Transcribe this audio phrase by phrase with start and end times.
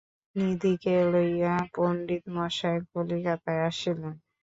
[0.35, 4.13] নিধিকে লইয়া পণ্ডিতমহাশয় কলিকাতায় আসিলেন।